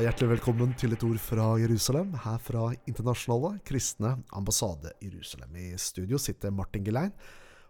hjertelig 0.00 0.30
velkommen 0.30 0.70
til 0.80 0.94
et 0.94 1.02
ord 1.04 1.18
fra 1.20 1.46
Jerusalem, 1.60 2.14
her 2.22 2.38
fra 2.40 2.70
Internasjonale 2.88 3.58
kristne 3.68 4.14
ambassade 4.32 4.94
Jerusalem. 5.04 5.58
I 5.60 5.74
studio 5.76 6.16
sitter 6.16 6.54
Martin 6.56 6.86
Gelein 6.86 7.10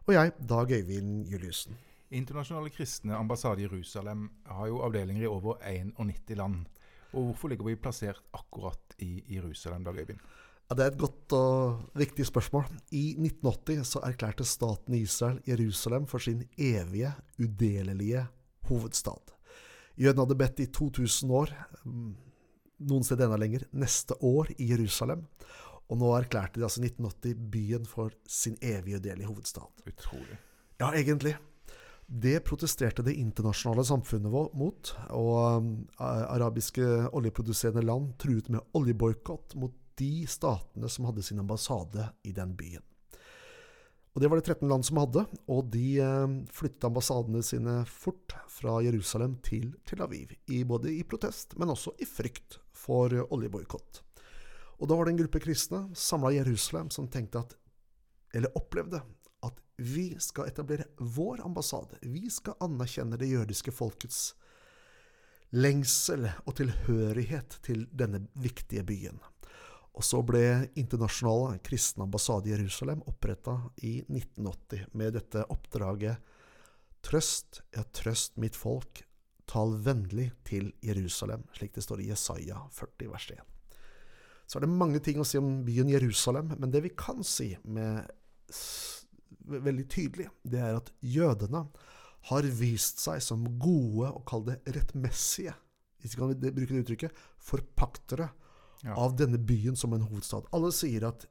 og 0.06 0.12
jeg, 0.14 0.32
Dag 0.48 0.70
Øyvind 0.76 1.26
Juliussen. 1.26 1.74
Internasjonale 2.14 2.70
kristne 2.70 3.16
ambassade 3.18 3.64
Jerusalem 3.64 4.28
har 4.46 4.68
jo 4.70 4.78
avdelinger 4.86 5.24
i 5.24 5.30
over 5.30 5.58
91 5.66 6.36
land. 6.38 6.60
Og 7.12 7.24
Hvorfor 7.24 7.50
ligger 7.50 7.66
vi 7.66 7.74
plassert 7.74 8.22
akkurat 8.32 8.94
i 8.98 9.24
Jerusalem, 9.34 9.84
Dag 9.84 9.98
Øyvind? 9.98 10.22
Ja, 10.70 10.74
det 10.74 10.84
er 10.84 10.92
et 10.92 11.02
godt 11.02 11.32
og 11.34 11.82
viktig 11.98 12.26
spørsmål. 12.26 12.64
I 12.92 13.16
1980 13.18 13.96
så 13.96 14.04
erklærte 14.06 14.44
staten 14.44 14.94
Israel 14.94 15.42
Jerusalem 15.48 16.06
for 16.06 16.18
sin 16.18 16.46
evige, 16.58 17.10
udelelige 17.40 18.26
hovedstad. 18.70 19.39
Jødene 20.00 20.24
hadde 20.24 20.38
bedt 20.40 20.62
i 20.64 20.70
2000 20.72 21.32
år, 21.36 21.52
mm, 21.84 22.12
noen 22.88 23.04
steder 23.04 23.28
enda 23.28 23.36
lenger, 23.40 23.66
neste 23.76 24.16
år 24.24 24.54
i 24.56 24.70
Jerusalem. 24.72 25.26
Og 25.90 25.98
nå 26.00 26.10
erklærte 26.16 26.60
de 26.60 26.64
altså 26.64 26.80
1980 26.84 27.34
byen 27.52 27.86
for 27.88 28.14
sin 28.28 28.56
evige 28.62 29.02
del 29.02 29.20
i 29.20 29.28
hovedstad. 29.28 29.66
Utrolig. 29.90 30.38
Ja, 30.80 30.92
egentlig. 30.94 31.34
Det 32.10 32.40
protesterte 32.46 33.04
det 33.06 33.18
internasjonale 33.20 33.84
samfunnet 33.86 34.32
vår 34.32 34.48
mot, 34.58 34.92
og 35.14 35.34
um, 35.60 35.68
arabiske 36.00 36.86
oljeproduserende 37.14 37.84
land 37.86 38.14
truet 38.18 38.48
med 38.50 38.64
oljeboikott 38.74 39.54
mot 39.60 39.74
de 40.00 40.26
statene 40.30 40.88
som 40.90 41.06
hadde 41.10 41.22
sin 41.22 41.42
ambassade 41.42 42.08
i 42.24 42.32
den 42.34 42.56
byen. 42.56 42.82
Og 44.10 44.22
Det 44.22 44.30
var 44.30 44.40
det 44.40 44.48
13 44.48 44.68
land 44.68 44.84
som 44.86 44.98
hadde, 44.98 45.22
og 45.46 45.68
de 45.70 45.84
eh, 46.02 46.32
flyttet 46.50 46.88
ambassadene 46.88 47.42
sine 47.46 47.76
fort 47.86 48.34
fra 48.50 48.80
Jerusalem 48.82 49.36
til 49.46 49.70
Tel 49.86 50.02
Aviv. 50.02 50.34
I, 50.50 50.64
både 50.64 50.90
i 50.90 51.04
protest, 51.06 51.54
men 51.58 51.70
også 51.70 51.94
i 52.02 52.08
frykt 52.08 52.58
for 52.74 53.14
oljeboikott. 53.30 54.02
Og 54.80 54.88
Da 54.88 54.96
var 54.96 55.06
det 55.06 55.14
en 55.14 55.22
gruppe 55.22 55.42
kristne 55.44 55.84
samla 55.94 56.32
i 56.32 56.40
Jerusalem 56.40 56.90
som 56.90 57.08
tenkte 57.12 57.44
at, 57.44 57.54
eller 58.34 58.56
opplevde 58.58 59.02
at 59.46 59.62
vi 59.76 60.14
skal 60.18 60.48
etablere 60.48 60.88
vår 60.98 61.44
ambassade. 61.44 62.00
Vi 62.02 62.30
skal 62.32 62.58
anerkjenne 62.64 63.18
det 63.20 63.30
jødiske 63.30 63.74
folkets 63.76 64.32
lengsel 65.50 66.28
og 66.46 66.54
tilhørighet 66.60 67.58
til 67.66 67.86
denne 67.90 68.24
viktige 68.38 68.84
byen. 68.86 69.18
Og 69.98 70.06
så 70.06 70.20
ble 70.22 70.70
Internasjonale 70.78 71.58
kristne 71.66 72.06
ambassade 72.06 72.48
i 72.48 72.54
Jerusalem 72.54 73.02
oppretta 73.10 73.56
i 73.82 73.98
1980 74.06 74.92
med 74.94 75.16
dette 75.18 75.44
oppdraget 75.50 76.36
Trøst, 77.00 77.62
ja, 77.72 77.80
trøst 77.96 78.34
mitt 78.36 78.58
folk, 78.60 79.00
tal 79.48 79.72
vennlig 79.80 80.26
til 80.44 80.66
Jerusalem, 80.84 81.46
slik 81.56 81.72
det 81.72 81.84
står 81.86 82.02
i 82.04 82.10
Jesaja 82.10 82.58
40 82.76 83.08
vers 83.08 83.28
1. 83.32 83.40
Så 84.44 84.58
er 84.58 84.66
det 84.66 84.74
mange 84.82 85.00
ting 85.02 85.20
å 85.22 85.26
si 85.26 85.38
om 85.40 85.62
byen 85.64 85.88
Jerusalem, 85.88 86.52
men 86.58 86.72
det 86.74 86.82
vi 86.84 86.92
kan 86.92 87.24
si 87.24 87.54
med 87.64 88.10
veldig 89.50 89.86
tydelig, 89.90 90.28
det 90.44 90.60
er 90.60 90.76
at 90.78 90.92
jødene 91.00 91.64
har 92.28 92.48
vist 92.58 93.00
seg 93.00 93.22
som 93.24 93.46
gode 93.62 94.10
og 94.10 94.24
kall 94.28 94.44
det 94.50 94.58
rettmessige, 94.76 95.54
hvis 96.00 96.14
vi 96.14 96.20
kan 96.20 96.34
bruke 96.34 96.74
det 96.74 96.82
uttrykket, 96.84 97.22
forpaktere 97.40 98.28
ja. 98.84 98.94
av 98.96 99.16
denne 99.18 99.38
byen 99.38 99.76
som 99.76 99.92
en 99.94 100.06
hovedstad. 100.06 100.48
Alle 100.56 100.72
sier 100.74 101.08
at 101.08 101.26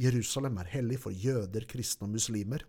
Jerusalem 0.00 0.58
er 0.62 0.70
hellig 0.72 0.98
for 1.02 1.14
jøder, 1.14 1.66
kristne 1.68 2.08
og 2.08 2.16
muslimer. 2.16 2.64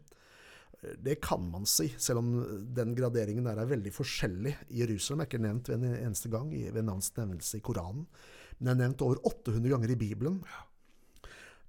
Det 0.99 1.15
kan 1.23 1.43
man 1.47 1.65
si, 1.69 1.87
selv 1.97 2.19
om 2.19 2.31
den 2.75 2.91
graderingen 2.97 3.47
der 3.47 3.61
er 3.61 3.69
veldig 3.69 3.93
forskjellig. 3.95 4.55
Jerusalem 4.75 5.23
er 5.23 5.29
ikke 5.29 5.43
nevnt 5.45 5.71
ved 5.71 5.79
en 5.79 5.95
eneste 5.95 6.31
gang 6.31 6.49
ved 6.51 6.83
navns 6.83 7.13
nevnelse 7.15 7.61
i 7.61 7.63
Koranen, 7.63 8.03
men 8.59 8.67
det 8.67 8.73
er 8.73 8.81
nevnt 8.81 9.05
over 9.05 9.21
800 9.29 9.71
ganger 9.71 9.93
i 9.93 9.99
Bibelen. 9.99 10.41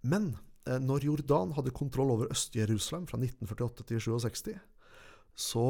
Men 0.02 0.32
eh, 0.66 0.80
når 0.82 1.06
Jordan 1.06 1.54
hadde 1.56 1.74
kontroll 1.76 2.10
over 2.16 2.32
Øst-Jerusalem 2.34 3.06
fra 3.08 3.20
1948 3.22 3.86
til 3.88 4.02
67, 4.02 4.58
så 5.34 5.68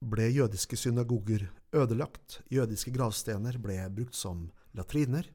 ble 0.00 0.26
jødiske 0.32 0.76
synagoger 0.76 1.46
ødelagt. 1.76 2.40
Jødiske 2.50 2.92
gravstener 2.94 3.58
ble 3.62 3.78
brukt 3.94 4.18
som 4.18 4.48
latriner. 4.74 5.28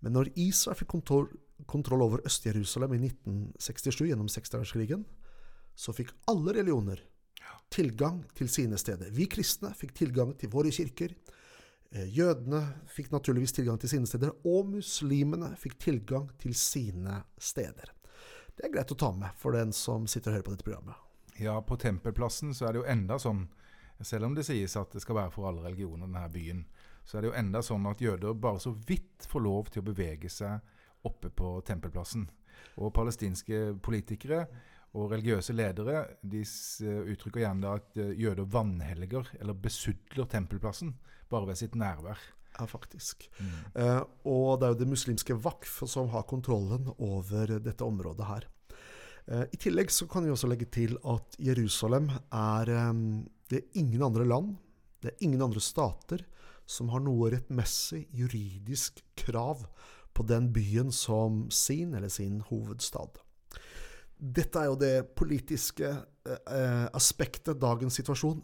Men 0.00 0.14
når 0.14 0.30
Israel 0.38 0.78
fikk 0.78 0.92
kontroll, 0.94 2.02
over 2.02 2.22
Øst-Jerusalem 2.26 2.94
i 2.94 3.00
1967 3.08 4.06
gjennom 4.06 4.28
seksdagerskrigen, 4.30 5.04
så 5.74 5.94
fikk 5.94 6.12
alle 6.30 6.54
religioner 6.54 7.02
tilgang 7.70 8.22
til 8.38 8.48
sine 8.50 8.78
steder. 8.78 9.10
Vi 9.14 9.26
kristne 9.30 9.72
fikk 9.76 9.94
tilgang 9.98 10.32
til 10.38 10.50
våre 10.52 10.70
kirker. 10.74 11.14
Eh, 11.90 12.08
jødene 12.14 12.62
fikk 12.92 13.12
naturligvis 13.12 13.52
tilgang 13.56 13.78
til 13.80 13.90
sine 13.90 14.06
steder, 14.06 14.32
og 14.44 14.72
muslimene 14.72 15.54
fikk 15.56 15.78
tilgang 15.82 16.28
til 16.40 16.54
sine 16.54 17.22
steder. 17.38 17.94
Det 18.56 18.66
er 18.66 18.74
greit 18.74 18.92
å 18.92 18.98
ta 18.98 19.12
med 19.14 19.34
for 19.38 19.54
den 19.54 19.72
som 19.72 20.06
sitter 20.10 20.32
og 20.32 20.38
hører 20.38 20.46
på 20.46 20.54
dette 20.54 20.66
programmet. 20.66 21.04
Ja, 21.38 21.60
på 21.62 21.78
Tempelplassen 21.78 22.50
så 22.54 22.66
er 22.66 22.74
det 22.74 22.82
jo 22.82 22.90
enda 22.90 23.18
sånn, 23.22 23.44
selv 24.02 24.26
om 24.26 24.34
det 24.34 24.44
sies 24.48 24.74
at 24.78 24.90
det 24.94 25.02
skal 25.04 25.20
være 25.20 25.30
for 25.34 25.46
alle 25.46 25.62
religioner, 25.62 26.06
denne 26.06 26.24
byen, 26.34 26.64
så 27.08 27.16
er 27.16 27.24
det 27.24 27.30
jo 27.30 27.38
enda 27.40 27.62
sånn 27.64 27.86
at 27.88 28.02
jøder 28.04 28.34
bare 28.36 28.60
så 28.60 28.74
vidt 28.88 29.24
får 29.30 29.44
lov 29.44 29.70
til 29.72 29.80
å 29.80 29.88
bevege 29.88 30.28
seg 30.28 31.06
oppe 31.08 31.30
på 31.32 31.54
tempelplassen. 31.64 32.26
Og 32.82 32.92
palestinske 32.92 33.78
politikere 33.84 34.42
og 34.98 35.14
religiøse 35.14 35.54
ledere 35.56 36.02
de 36.20 36.42
uttrykker 36.42 37.44
gjerne 37.44 37.72
at 37.78 37.96
eh, 38.00 38.12
jøder 38.18 38.48
vanhelger 38.52 39.30
eller 39.38 39.56
besudler 39.56 40.28
tempelplassen 40.28 40.92
bare 41.32 41.48
ved 41.48 41.60
sitt 41.60 41.76
nærvær. 41.78 42.20
Ja, 42.58 42.66
faktisk. 42.66 43.28
Mm. 43.38 43.56
Eh, 43.74 44.00
og 44.28 44.60
det 44.60 44.68
er 44.68 44.74
jo 44.74 44.80
det 44.82 44.92
muslimske 44.92 45.36
Wakf 45.44 45.82
som 45.88 46.08
har 46.12 46.28
kontrollen 46.28 46.88
over 46.96 47.58
dette 47.62 47.86
området 47.86 48.28
her. 48.28 48.48
Eh, 49.28 49.44
I 49.52 49.60
tillegg 49.60 49.92
så 49.94 50.08
kan 50.10 50.26
vi 50.26 50.32
også 50.34 50.50
legge 50.50 50.68
til 50.72 50.96
at 51.08 51.36
Jerusalem 51.40 52.10
er 52.34 52.72
eh, 52.72 53.04
Det 53.48 53.62
er 53.62 53.80
ingen 53.80 54.02
andre 54.04 54.26
land, 54.28 54.56
det 55.00 55.12
er 55.12 55.24
ingen 55.24 55.40
andre 55.44 55.60
stater 55.62 56.24
som 56.68 56.90
har 56.92 57.00
noe 57.04 57.30
rettmessig 57.32 58.04
juridisk 58.12 59.00
krav 59.16 59.64
på 60.12 60.26
den 60.28 60.50
byen 60.52 60.92
som 60.92 61.46
sin 61.54 61.94
eller 61.94 62.12
sin 62.12 62.42
hovedstad. 62.50 63.20
Dette 64.18 64.60
er 64.60 64.68
jo 64.68 64.78
det 64.78 64.94
politiske 65.16 65.88
eh, 65.88 66.86
aspektet, 66.92 67.60
dagens 67.60 68.00
situasjon. 68.00 68.42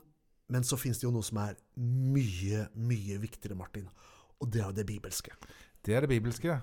Men 0.52 0.64
så 0.64 0.76
finnes 0.76 1.00
det 1.00 1.06
jo 1.06 1.12
noe 1.14 1.24
som 1.24 1.40
er 1.40 1.56
mye, 1.80 2.66
mye 2.76 3.16
viktigere, 3.22 3.56
Martin. 3.58 3.88
Og 4.40 4.50
det 4.52 4.60
er 4.60 4.68
jo 4.68 4.76
det 4.76 4.86
bibelske. 4.86 5.32
Det 5.84 5.96
er 5.96 6.04
det 6.04 6.12
bibelske. 6.12 6.58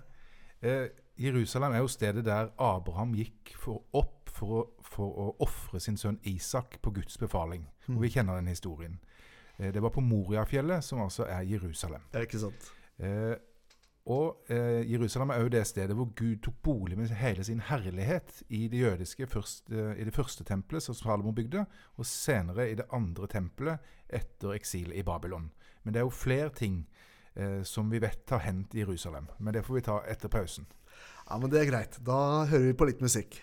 Eh, 0.61 0.87
Jerusalem 1.19 1.75
er 1.75 1.83
jo 1.83 1.91
stedet 1.91 2.23
der 2.25 2.53
Abraham 2.61 3.15
gikk 3.17 3.55
for 3.59 3.83
opp 3.97 4.29
for 4.31 4.57
å, 4.57 4.61
for 4.85 5.17
å 5.21 5.25
ofre 5.43 5.81
sin 5.83 5.97
sønn 5.99 6.21
Isak 6.29 6.79
på 6.81 6.93
Guds 6.95 7.17
befaling. 7.21 7.65
Mm. 7.87 7.97
Og 7.97 8.05
vi 8.05 8.13
kjenner 8.15 8.39
den 8.39 8.51
historien. 8.53 8.99
Eh, 9.61 9.69
det 9.73 9.83
var 9.83 9.93
på 9.93 10.01
Moriafjellet, 10.01 10.83
som 10.83 11.03
altså 11.05 11.29
er 11.29 11.45
Jerusalem. 11.45 12.01
Det 12.11 12.21
er 12.21 12.27
ikke 12.27 12.41
sant. 12.41 12.73
Eh, 12.97 13.37
og 14.09 14.49
eh, 14.49 14.81
Jerusalem 14.91 15.29
er 15.29 15.43
også 15.43 15.49
det 15.53 15.67
stedet 15.67 15.95
hvor 15.95 16.09
Gud 16.17 16.39
tok 16.41 16.55
bolig 16.63 16.97
med 16.97 17.13
hele 17.13 17.43
sin 17.43 17.59
herlighet 17.59 18.43
i 18.49 18.67
det 18.67 18.79
jødiske 18.79 19.27
først, 19.27 19.69
eh, 19.69 19.93
i 20.01 20.03
det 20.03 20.13
første 20.13 20.43
tempelet 20.43 20.83
som 20.83 20.95
Salomo 20.97 21.31
bygde, 21.31 21.65
og 21.97 22.05
senere 22.05 22.71
i 22.71 22.75
det 22.75 22.89
andre 22.91 23.27
tempelet 23.27 23.77
etter 24.09 24.55
eksilet 24.57 24.97
i 24.97 25.03
Babylon. 25.03 25.51
Men 25.83 25.93
det 25.93 26.01
er 26.01 26.09
jo 26.09 26.09
flere 26.09 26.49
ting 26.49 26.87
eh, 27.35 27.61
som 27.63 27.91
vi 27.91 28.01
vet 28.01 28.29
har 28.29 28.39
hendt 28.39 28.73
i 28.73 28.81
Jerusalem. 28.81 29.29
Men 29.37 29.53
det 29.53 29.65
får 29.65 29.75
vi 29.75 29.85
ta 29.85 30.01
etter 30.09 30.29
pausen. 30.29 30.65
Ja, 31.29 31.37
men 31.37 31.51
det 31.51 31.61
er 31.61 31.69
greit. 31.69 31.99
Da 32.05 32.45
hører 32.49 32.71
vi 32.71 32.73
på 32.73 32.89
litt 32.89 33.01
musikk. 33.01 33.37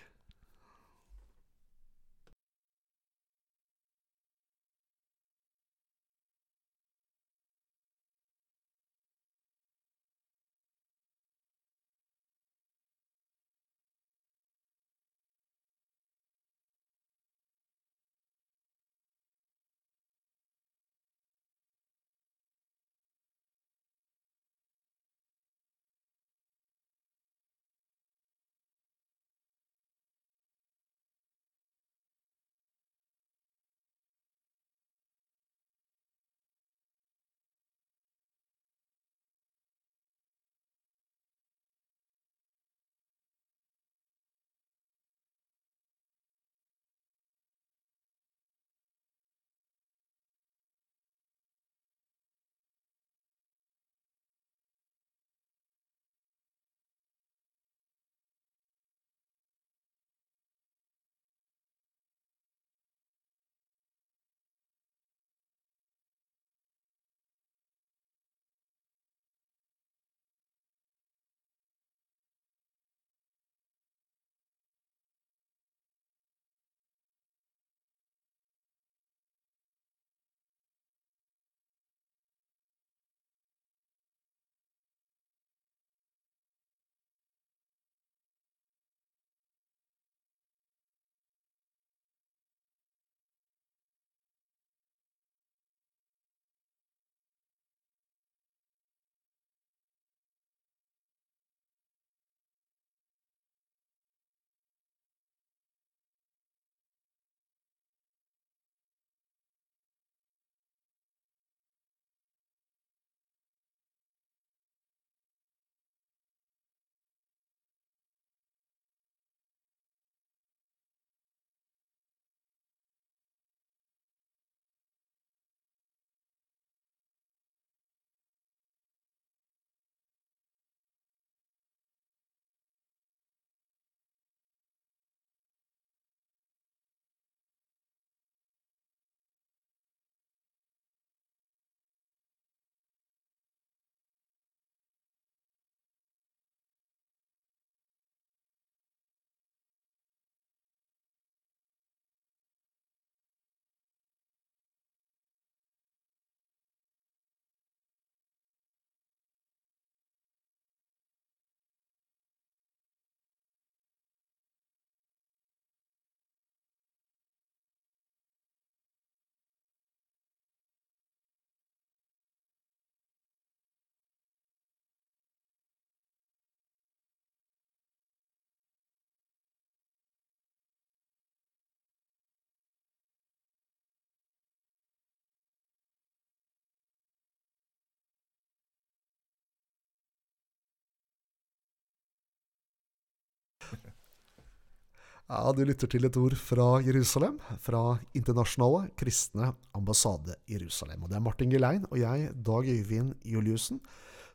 Ja, 195.29 195.51
Du 195.53 195.61
lytter 195.61 195.85
til 195.85 196.07
et 196.07 196.15
ord 196.17 196.33
fra 196.41 196.79
Jerusalem, 196.81 197.35
fra 197.61 197.99
Internasjonale 198.17 198.87
kristne 198.97 199.51
ambassade 199.77 200.33
Jerusalem. 200.49 201.03
Og 201.03 201.09
Det 201.09 201.17
er 201.17 201.21
Martin 201.21 201.51
Gelein 201.51 201.85
og 201.91 201.99
jeg, 201.99 202.31
Dag 202.33 202.65
Øyvind 202.65 203.13
Juliussen, 203.23 203.79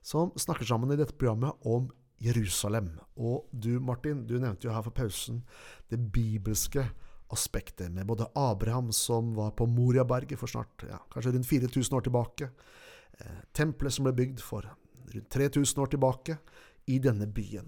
som 0.02 0.31
snakker 0.38 0.64
sammen 0.64 0.93
i 0.93 0.96
dette 0.96 1.19
programmet 1.19 1.50
om 1.67 1.91
Jerusalem. 2.23 2.93
Og 3.17 3.49
du, 3.50 3.81
Martin, 3.81 4.25
du 4.25 4.38
nevnte 4.38 4.69
jo 4.69 4.73
her 4.73 4.82
for 4.82 4.94
pausen 4.94 5.43
det 5.91 5.99
bibelske 6.12 6.87
aspektet 7.29 7.90
med 7.90 8.06
både 8.06 8.31
Abraham, 8.37 8.93
som 8.93 9.35
var 9.35 9.50
på 9.50 9.67
Moriaberget 9.67 10.38
for 10.38 10.47
snart 10.47 10.87
ja, 10.87 11.02
kanskje 11.11 11.32
rundt 11.35 11.47
4000 11.47 11.97
år 11.97 12.06
tilbake, 12.06 12.50
eh, 13.19 13.43
tempelet 13.52 13.93
som 13.93 14.05
ble 14.05 14.12
bygd 14.12 14.38
for 14.40 14.62
rundt 15.11 15.31
3000 15.31 15.82
år 15.82 15.87
tilbake, 15.87 16.38
i 16.87 16.99
denne 16.99 17.26
byen. 17.26 17.67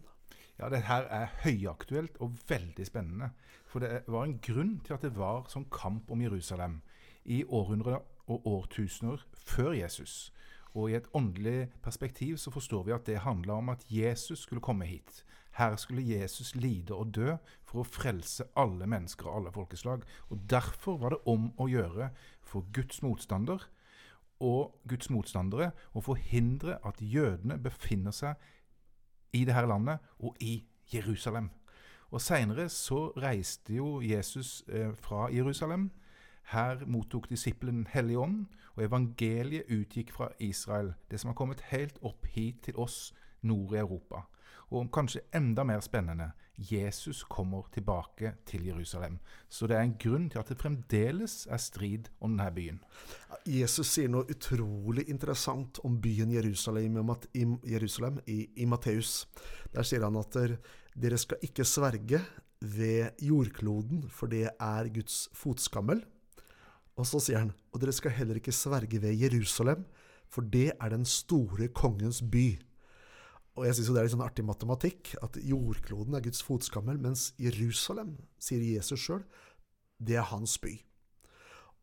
Ja, 0.58 0.69
det 0.73 0.87
her 0.88 1.05
er 1.12 1.32
høyaktuelt 1.43 2.17
og 2.25 2.37
veldig 2.49 2.87
spennende. 2.87 3.31
For 3.67 3.85
det 3.85 4.06
var 4.08 4.25
en 4.25 4.38
grunn 4.41 4.79
til 4.85 4.97
at 4.97 5.05
det 5.05 5.12
var 5.17 5.50
sånn 5.53 5.69
kamp 5.73 6.11
om 6.11 6.23
Jerusalem 6.25 6.81
i 7.25 7.43
århundrer 7.44 8.00
og 8.26 8.47
årtusener 8.49 9.26
før 9.37 9.75
Jesus. 9.76 10.32
Og 10.73 10.91
i 10.91 10.97
et 10.97 11.08
åndelig 11.17 11.69
perspektiv 11.85 12.37
så 12.41 12.50
forstår 12.50 12.87
vi 12.87 12.94
at 12.97 13.06
det 13.08 13.23
handla 13.25 13.61
om 13.61 13.69
at 13.73 13.85
Jesus 13.93 14.47
skulle 14.47 14.64
komme 14.64 14.88
hit. 14.88 15.25
Her 15.56 15.76
skulle 15.76 16.05
Jesus 16.05 16.55
lide 16.55 16.94
og 16.94 17.14
dø 17.17 17.37
for 17.64 17.81
å 17.81 17.88
frelse 17.88 18.44
alle 18.56 18.88
mennesker 18.88 19.29
og 19.29 19.38
alle 19.41 19.53
folkeslag. 19.53 20.05
Og 20.29 20.41
Derfor 20.50 20.99
var 21.00 21.14
det 21.14 21.23
om 21.25 21.49
å 21.56 21.69
gjøre 21.69 22.11
for 22.44 22.69
Guds 22.76 23.00
motstander 23.03 23.64
og 24.44 24.76
Guds 24.88 25.08
motstandere 25.08 25.70
å 25.97 26.03
forhindre 26.05 26.76
at 26.85 27.00
jødene 27.00 27.56
befinner 27.62 28.12
seg 28.12 28.37
i 29.36 29.44
det 29.44 29.54
her 29.54 29.68
landet 29.68 29.98
og 30.18 30.36
i 30.40 30.64
Jerusalem. 30.94 31.50
Og 32.10 32.20
Seinere 32.22 32.68
så 32.68 33.10
reiste 33.18 33.74
jo 33.74 34.00
Jesus 34.00 34.64
eh, 34.68 34.94
fra 34.94 35.26
Jerusalem. 35.34 35.90
Her 36.52 36.86
mottok 36.86 37.30
disippelen 37.30 37.86
Hellig 37.90 38.18
Ånd, 38.18 38.46
og 38.76 38.84
evangeliet 38.84 39.66
utgikk 39.72 40.12
fra 40.14 40.28
Israel, 40.38 40.93
det 41.10 41.20
som 41.20 41.32
har 41.32 41.34
kommet 41.34 41.64
helt 41.72 41.98
opp 42.02 42.26
hit 42.31 42.62
til 42.69 42.76
oss 42.76 43.14
nord 43.43 43.74
i 43.74 43.81
Europa. 43.81 44.22
Og 44.75 44.89
kanskje 44.93 45.23
enda 45.37 45.65
mer 45.65 45.81
spennende 45.85 46.32
Jesus 46.56 47.23
kommer 47.29 47.67
tilbake 47.73 48.32
til 48.46 48.65
Jerusalem. 48.67 49.19
Så 49.49 49.67
det 49.67 49.77
er 49.77 49.85
en 49.85 49.96
grunn 50.01 50.31
til 50.32 50.41
at 50.41 50.49
det 50.49 50.58
fremdeles 50.58 51.35
er 51.53 51.61
strid 51.61 52.08
om 52.20 52.32
denne 52.32 52.49
byen. 52.55 52.81
Jesus 53.46 53.93
sier 53.93 54.08
noe 54.11 54.27
utrolig 54.32 55.06
interessant 55.13 55.79
om 55.85 56.01
byen 56.01 56.32
Jerusalem, 56.32 56.96
i, 57.35 57.44
Jerusalem, 57.73 58.19
i, 58.27 58.49
i 58.56 58.67
Matteus. 58.67 59.27
Der 59.75 59.85
sier 59.87 60.06
han 60.06 60.17
at 60.17 60.41
dere 60.96 61.20
skal 61.20 61.44
ikke 61.44 61.69
sverge 61.69 62.23
ved 62.61 63.20
jordkloden, 63.20 64.06
for 64.08 64.32
det 64.32 64.49
er 64.49 64.89
Guds 64.94 65.27
fotskammel. 65.37 66.01
Og 66.96 67.05
så 67.05 67.20
sier 67.20 67.44
han, 67.44 67.53
og 67.73 67.82
dere 67.82 67.93
skal 67.93 68.17
heller 68.17 68.41
ikke 68.41 68.55
sverge 68.56 69.03
ved 69.03 69.13
Jerusalem, 69.20 69.85
for 70.32 70.41
det 70.41 70.73
er 70.73 70.89
den 70.91 71.05
store 71.05 71.69
kongens 71.69 72.23
by. 72.25 72.56
Og 73.56 73.65
jeg 73.65 73.79
syns 73.79 73.89
det 73.89 74.01
er 74.01 74.06
litt 74.06 74.13
sånn 74.13 74.27
artig 74.27 74.44
matematikk 74.44 75.15
at 75.25 75.39
jordkloden 75.41 76.17
er 76.19 76.25
Guds 76.27 76.43
fotskammel, 76.44 76.98
mens 77.01 77.31
Jerusalem, 77.41 78.15
sier 78.36 78.60
Jesus 78.60 79.01
sjøl, 79.01 79.25
det 79.96 80.19
er 80.20 80.29
hans 80.29 80.58
by. 80.60 80.75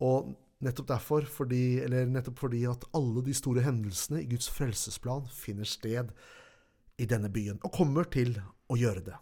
Og 0.06 0.36
nettopp 0.63 0.92
derfor, 0.94 1.25
fordi, 1.25 1.82
eller 1.84 2.08
nettopp 2.10 2.44
fordi 2.46 2.63
at 2.70 2.86
alle 2.96 3.24
de 3.25 3.34
store 3.36 3.65
hendelsene 3.65 4.22
i 4.22 4.30
Guds 4.30 4.51
frelsesplan 4.53 5.25
finner 5.34 5.68
sted 5.68 6.13
i 7.01 7.10
denne 7.10 7.32
byen, 7.34 7.58
og 7.65 7.74
kommer 7.74 8.06
til 8.13 8.36
å 8.70 8.77
gjøre 8.77 9.08
det. 9.10 9.18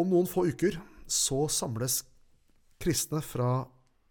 Om 0.00 0.12
noen 0.12 0.28
få 0.28 0.46
uker 0.52 0.76
så 1.10 1.46
samles 1.50 2.02
kristne 2.80 3.22
fra 3.24 3.64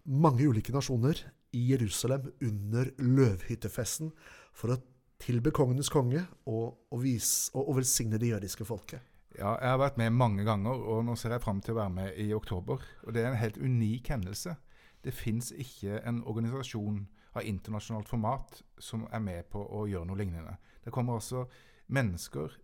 mange 0.10 0.46
ulike 0.50 0.74
nasjoner 0.74 1.22
i 1.55 1.69
Jerusalem 1.72 2.27
under 2.46 2.91
løvhyttefesten 3.01 4.12
for 4.53 4.74
å 4.74 4.81
tilbe 5.19 5.51
kongenes 5.51 5.89
konge 5.91 6.23
og, 6.45 6.79
og, 6.91 6.99
vis, 7.03 7.49
og, 7.53 7.67
og 7.69 7.79
velsigne 7.81 8.19
det 8.21 8.31
jødiske 8.31 8.65
folket. 8.65 9.03
Ja, 9.38 9.53
jeg 9.61 9.69
har 9.69 9.79
vært 9.79 9.99
med 9.99 10.15
mange 10.15 10.43
ganger, 10.43 10.79
og 10.79 11.05
nå 11.05 11.15
ser 11.15 11.35
jeg 11.35 11.43
fram 11.43 11.61
til 11.63 11.75
å 11.75 11.79
være 11.79 11.93
med 11.95 12.17
i 12.19 12.31
oktober. 12.35 12.81
Og 13.05 13.13
Det 13.13 13.23
er 13.23 13.29
en 13.29 13.39
helt 13.39 13.59
unik 13.61 14.09
hendelse. 14.11 14.55
Det 15.03 15.13
fins 15.15 15.51
ikke 15.55 16.01
en 16.07 16.23
organisasjon 16.27 17.05
av 17.38 17.45
internasjonalt 17.47 18.09
format 18.09 18.61
som 18.81 19.05
er 19.13 19.21
med 19.23 19.47
på 19.53 19.61
å 19.61 19.85
gjøre 19.88 20.09
noe 20.09 20.19
lignende. 20.19 20.57
Det 20.83 20.91
kommer 20.91 21.19
altså 21.19 21.45
mennesker, 21.88 22.57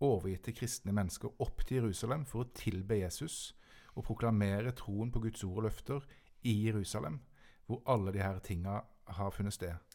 overgitte 0.00 0.54
kristne 0.56 0.94
mennesker, 0.96 1.36
opp 1.38 1.62
til 1.66 1.82
Jerusalem 1.82 2.24
for 2.26 2.42
å 2.44 2.52
tilbe 2.56 2.98
Jesus 3.02 3.52
og 3.94 4.06
proklamere 4.08 4.72
troen 4.76 5.12
på 5.12 5.22
Guds 5.26 5.44
ord 5.44 5.60
og 5.60 5.68
løfter 5.68 6.06
i 6.48 6.56
Jerusalem, 6.64 7.20
hvor 7.66 7.84
alle 7.86 8.14
disse 8.16 8.46
tinga 8.48 8.80
har 9.20 9.34
funnet 9.34 9.54
sted. 9.54 9.89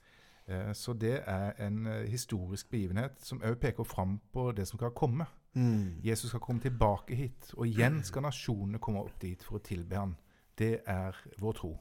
Eh, 0.47 0.71
så 0.77 0.93
det 0.93 1.17
er 1.25 1.55
en 1.65 1.85
eh, 1.89 2.05
historisk 2.11 2.69
begivenhet 2.73 3.17
som 3.25 3.41
òg 3.45 3.57
peker 3.61 3.87
fram 3.87 4.19
på 4.33 4.51
det 4.57 4.67
som 4.69 4.79
skal 4.79 4.93
komme. 4.97 5.27
Mm. 5.55 6.01
Jesus 6.03 6.29
skal 6.29 6.43
komme 6.43 6.61
tilbake 6.61 7.15
hit, 7.15 7.53
og 7.55 7.65
igjen 7.67 8.01
skal 8.05 8.27
nasjonene 8.27 8.81
komme 8.83 9.05
opp 9.05 9.15
dit 9.21 9.41
for 9.43 9.59
å 9.59 9.63
tilbe 9.65 9.97
han. 9.97 10.15
Det 10.55 10.79
er 10.87 11.17
vår 11.41 11.57
tro. 11.59 11.71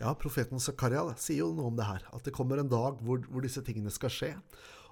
Ja, 0.00 0.14
profeten 0.18 0.60
Zakaria 0.62 1.04
sier 1.20 1.44
jo 1.44 1.52
noe 1.54 1.70
om 1.70 1.78
det 1.78 1.86
her. 1.86 2.04
At 2.14 2.26
det 2.26 2.34
kommer 2.34 2.60
en 2.60 2.70
dag 2.70 2.98
hvor, 3.04 3.22
hvor 3.30 3.44
disse 3.44 3.62
tingene 3.66 3.92
skal 3.94 4.12
skje. 4.12 4.32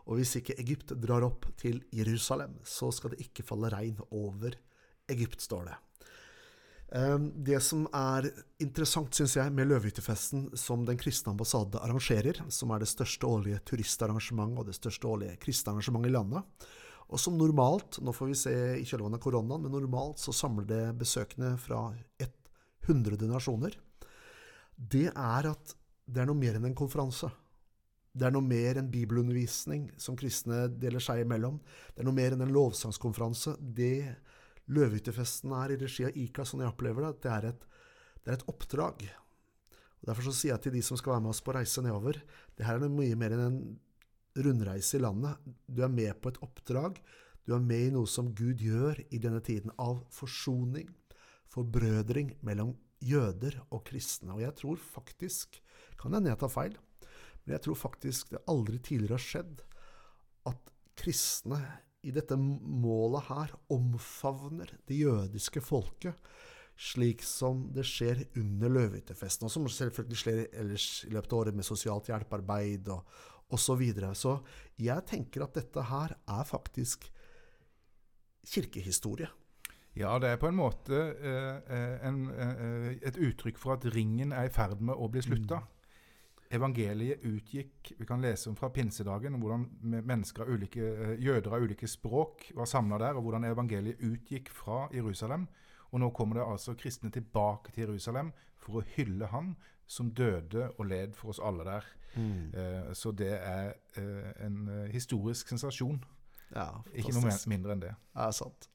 Og 0.07 0.21
hvis 0.21 0.37
ikke 0.39 0.55
Egypt 0.63 0.95
drar 1.03 1.27
opp 1.27 1.49
til 1.59 1.81
Jerusalem, 1.95 2.61
så 2.63 2.93
skal 2.95 3.15
det 3.15 3.25
ikke 3.27 3.47
falle 3.47 3.73
regn 3.75 3.99
over 4.15 4.55
Egypt, 5.11 5.43
står 5.43 5.67
det. 5.71 5.77
Ehm, 6.95 7.31
det 7.45 7.59
som 7.67 7.87
er 7.91 8.29
interessant, 8.63 9.15
syns 9.15 9.37
jeg, 9.37 9.53
med 9.53 9.67
Løvehyttefesten 9.67 10.53
som 10.59 10.85
Den 10.87 10.99
kristne 10.99 11.33
ambassade 11.35 11.81
arrangerer, 11.83 12.45
som 12.49 12.71
er 12.71 12.83
det 12.85 12.91
største 12.91 13.27
årlige 13.27 13.63
turistarrangement 13.67 14.59
og 14.59 14.69
det 14.69 14.77
største 14.79 15.09
årlige 15.11 15.39
kristne 15.43 15.75
arrangementet 15.75 16.13
i 16.13 16.15
landet, 16.15 16.69
og 17.07 17.21
som 17.23 17.37
normalt, 17.39 18.01
nå 18.03 18.13
får 18.15 18.31
vi 18.31 18.39
se 18.39 18.55
i 18.81 18.85
kjølvannet 18.87 19.19
av 19.21 19.23
koronaen, 19.23 19.63
men 19.63 19.75
normalt 19.75 20.19
så 20.19 20.35
samler 20.35 20.67
det 20.67 20.85
besøkende 20.99 21.53
fra 21.59 21.93
100 22.87 23.27
nasjoner, 23.31 23.75
det 24.77 25.09
er 25.11 25.51
at 25.51 25.75
det 26.07 26.23
er 26.23 26.29
noe 26.29 26.39
mer 26.39 26.59
enn 26.59 26.69
en 26.69 26.79
konferanse. 26.79 27.31
Det 28.17 28.27
er 28.29 28.33
noe 28.33 28.45
mer 28.45 28.79
enn 28.81 28.91
bibelundervisning 28.91 29.89
som 30.01 30.17
kristne 30.19 30.67
deler 30.73 31.03
seg 31.03 31.25
imellom. 31.25 31.59
Det 31.93 32.03
er 32.03 32.09
noe 32.09 32.17
mer 32.17 32.35
enn 32.35 32.45
en 32.47 32.55
lovsangskonferanse. 32.55 33.57
Det 33.61 34.15
Løvehyttefesten 34.73 35.53
er 35.55 35.73
i 35.73 35.79
regi 35.81 36.07
av 36.09 36.17
ICA, 36.19 36.45
sånn 36.47 36.65
jeg 36.65 36.73
opplever 36.73 37.07
det, 37.07 37.13
det 37.23 37.33
er 37.33 37.49
et, 37.53 37.67
det 38.25 38.33
er 38.33 38.39
et 38.39 38.49
oppdrag. 38.51 39.05
Og 40.01 40.09
Derfor 40.11 40.31
sier 40.31 40.55
jeg 40.55 40.65
til 40.65 40.75
de 40.75 40.83
som 40.85 40.99
skal 40.99 41.17
være 41.17 41.27
med 41.27 41.35
oss 41.35 41.43
på 41.45 41.55
reise 41.55 41.85
nedover, 41.85 42.19
det 42.59 42.67
her 42.67 42.81
er 42.81 42.93
mye 42.93 43.19
mer 43.19 43.37
enn 43.37 43.45
en 43.47 43.61
rundreise 44.43 44.99
i 44.99 45.03
landet. 45.03 45.39
Du 45.67 45.83
er 45.85 45.93
med 45.93 46.19
på 46.21 46.33
et 46.33 46.41
oppdrag. 46.45 46.99
Du 47.47 47.55
er 47.55 47.63
med 47.63 47.89
i 47.89 47.93
noe 47.95 48.11
som 48.11 48.33
Gud 48.35 48.61
gjør 48.63 48.99
i 49.15 49.21
denne 49.23 49.41
tiden 49.45 49.73
av 49.79 50.03
forsoning, 50.13 50.91
forbrødring 51.53 52.35
mellom 52.45 52.75
jøder 53.07 53.61
og 53.71 53.85
kristne. 53.87 54.35
Og 54.35 54.43
jeg 54.43 54.57
tror 54.59 54.83
faktisk, 54.83 55.61
kan 56.01 56.17
hende 56.17 56.33
jeg 56.33 56.43
tar 56.43 56.53
feil, 56.53 56.77
men 57.45 57.55
jeg 57.55 57.65
tror 57.69 57.79
faktisk 57.79 58.35
det 58.35 58.43
aldri 58.51 58.81
tidligere 58.83 59.15
har 59.15 59.23
skjedd 59.23 59.63
at 60.51 60.73
kristne 60.99 61.61
i 62.07 62.13
dette 62.15 62.37
målet 62.39 63.27
her 63.29 63.55
omfavner 63.75 64.71
det 64.87 65.01
jødiske 65.01 65.63
folket, 65.65 66.15
slik 66.77 67.25
som 67.25 67.65
det 67.73 67.87
skjer 67.89 68.27
under 68.37 68.73
løvehyttefesten, 68.73 69.49
og 69.49 69.53
som 69.53 69.69
selvfølgelig 69.73 70.21
skjer 70.21 70.43
ellers 70.61 70.89
i 71.09 71.13
løpet 71.15 71.33
av 71.33 71.41
året 71.41 71.57
med 71.57 71.67
sosialt 71.67 72.11
hjelpearbeid 72.13 72.93
og 72.93 73.17
osv. 73.47 73.63
Så, 73.63 73.75
videre. 73.79 74.09
så 74.19 74.33
jeg 74.83 75.07
tenker 75.07 75.45
at 75.45 75.55
dette 75.55 75.83
her 75.87 76.17
er 76.19 76.47
faktisk 76.49 77.07
kirkehistorie. 78.47 79.29
Ja, 79.97 80.19
det 80.21 80.33
er 80.33 80.41
på 80.43 80.51
en 80.51 80.59
måte 80.59 80.99
eh, 80.99 81.61
eh 81.73 82.09
en, 82.09 82.27
eh, 82.29 82.91
et 83.07 83.17
uttrykk 83.17 83.59
for 83.59 83.79
at 83.79 83.87
ringen 83.95 84.35
er 84.35 84.51
i 84.51 84.53
ferd 84.53 84.83
med 84.83 84.99
å 84.99 85.09
bli 85.09 85.23
slutta. 85.25 85.63
Mm 85.63 85.76
evangeliet 86.51 87.25
utgikk 87.25 87.93
Vi 87.99 88.07
kan 88.07 88.23
lese 88.23 88.51
om 88.51 88.57
fra 88.57 88.71
pinsedagen 88.71 89.39
hvordan 89.41 89.67
mennesker 89.83 90.45
av 90.45 90.51
ulike, 90.51 90.81
eh, 90.81 91.15
jøder 91.23 91.55
av 91.55 91.63
ulike 91.63 91.89
språk 91.89 92.51
var 92.55 92.67
samla 92.71 92.99
der, 92.99 93.17
og 93.17 93.27
hvordan 93.27 93.45
evangeliet 93.45 94.01
utgikk 94.01 94.51
fra 94.51 94.89
Jerusalem. 94.95 95.49
Og 95.93 96.01
nå 96.01 96.11
kommer 96.11 96.41
det 96.41 96.47
altså 96.47 96.75
kristne 96.75 97.11
tilbake 97.11 97.73
til 97.73 97.87
Jerusalem 97.87 98.33
for 98.59 98.81
å 98.81 98.87
hylle 98.97 99.27
han 99.33 99.55
som 99.87 100.11
døde 100.11 100.71
og 100.79 100.87
led 100.87 101.15
for 101.15 101.31
oss 101.31 101.41
alle 101.43 101.65
der. 101.65 101.85
Mm. 102.17 102.55
Eh, 102.55 102.93
så 102.93 103.13
det 103.13 103.33
er 103.39 103.75
eh, 103.97 104.33
en 104.47 104.89
historisk 104.93 105.49
sensasjon. 105.49 106.03
Ja, 106.55 106.71
Ikke 106.95 107.15
noe 107.15 107.33
mindre 107.51 107.75
enn 107.75 107.83
det. 107.83 107.95
Er 108.15 108.31
sant. 108.35 108.69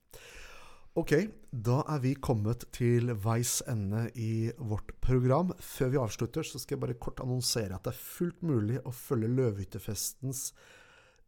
Ok, 0.99 1.13
da 1.55 1.77
er 1.87 2.01
vi 2.03 2.09
kommet 2.19 2.65
til 2.75 3.13
veis 3.23 3.61
ende 3.71 4.09
i 4.19 4.51
vårt 4.59 4.89
program. 4.99 5.53
Før 5.63 5.93
vi 5.93 5.99
avslutter, 6.01 6.43
så 6.43 6.59
skal 6.59 6.75
jeg 6.75 6.81
bare 6.81 6.97
kort 6.99 7.21
annonsere 7.23 7.77
at 7.77 7.85
det 7.85 7.93
er 7.93 8.01
fullt 8.01 8.41
mulig 8.43 8.81
å 8.83 8.91
følge 8.91 9.29
Løvehyttefestens 9.31 10.49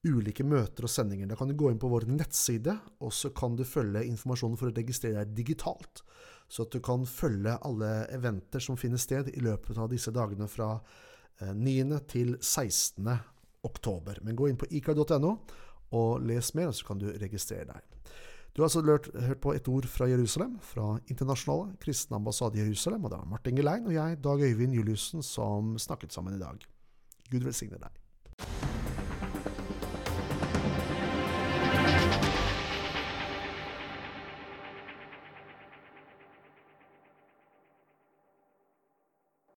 ulike 0.04 0.44
møter 0.44 0.84
og 0.84 0.92
sendinger. 0.92 1.30
Da 1.32 1.38
kan 1.40 1.48
du 1.48 1.56
gå 1.56 1.72
inn 1.72 1.80
på 1.80 1.88
vår 1.94 2.10
nettside, 2.12 2.76
og 3.00 3.16
så 3.16 3.32
kan 3.32 3.56
du 3.56 3.64
følge 3.64 4.04
informasjonen 4.10 4.60
for 4.60 4.68
å 4.68 4.76
registrere 4.76 5.24
deg 5.24 5.32
digitalt. 5.40 6.04
Så 6.52 6.68
at 6.68 6.76
du 6.76 6.84
kan 6.84 7.08
følge 7.08 7.56
alle 7.64 7.94
eventer 8.12 8.60
som 8.68 8.76
finner 8.76 9.00
sted 9.00 9.32
i 9.32 9.46
løpet 9.48 9.80
av 9.80 9.88
disse 9.96 10.12
dagene 10.12 10.50
fra 10.52 10.74
9. 11.40 12.02
til 12.12 12.36
16. 12.42 13.08
oktober. 13.64 14.20
Men 14.28 14.36
gå 14.36 14.52
inn 14.52 14.60
på 14.60 14.68
ikar.no 14.76 15.38
og 15.96 16.28
les 16.28 16.52
mer, 16.52 16.68
og 16.68 16.76
så 16.76 16.92
kan 16.92 17.00
du 17.00 17.14
registrere 17.16 17.72
deg. 17.72 17.90
Du 18.54 18.62
har 18.62 18.68
altså 18.68 18.82
hørt, 18.86 19.10
hørt 19.26 19.42
på 19.42 19.54
et 19.58 19.68
ord 19.68 19.86
fra 19.90 20.06
Jerusalem, 20.06 20.60
fra 20.62 21.00
Internasjonale 21.10 21.74
kristne 21.82 22.20
ambassade 22.20 22.60
Jerusalem. 22.62 23.04
Og 23.04 23.12
det 23.12 23.18
var 23.18 23.26
Martin 23.26 23.58
Gelein 23.58 23.88
og 23.90 23.94
jeg, 23.94 24.20
Dag 24.24 24.42
Øyvind 24.42 24.78
Juliussen, 24.78 25.24
som 25.24 25.74
snakket 25.78 26.14
sammen 26.14 26.38
i 26.38 26.40
dag. 26.40 26.62
Gud 27.32 27.50
velsigne 27.50 27.82
deg. 27.82 28.73